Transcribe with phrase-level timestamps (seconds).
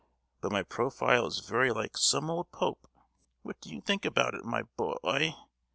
[0.39, 2.87] But my profile is very like some old pope.
[3.43, 5.35] What do you think about it, my bo—oy?"